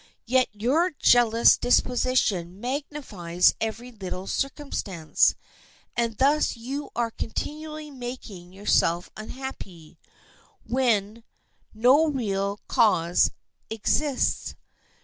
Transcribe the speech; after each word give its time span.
Yet 0.25 0.49
your 0.51 0.89
jealous 0.97 1.59
disposition 1.59 2.59
magnifies 2.59 3.53
every 3.61 3.91
little 3.91 4.25
circumstance, 4.25 5.35
and 5.95 6.17
thus 6.17 6.57
you 6.57 6.89
are 6.95 7.11
continually 7.11 7.91
making 7.91 8.51
yourself 8.51 9.11
unhappy 9.15 9.99
when 10.65 11.23
no 11.75 12.07
real 12.07 12.59
cause 12.67 13.29
exists. 13.69 14.55